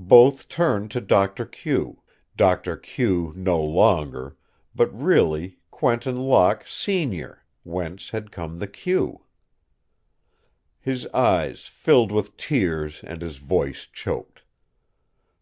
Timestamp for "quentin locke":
5.70-6.64